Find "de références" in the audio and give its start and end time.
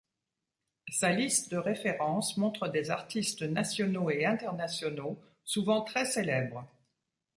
1.51-2.35